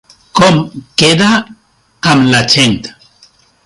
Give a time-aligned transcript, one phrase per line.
[0.39, 0.57] Com
[1.03, 1.29] queda
[2.15, 2.79] amb la gent?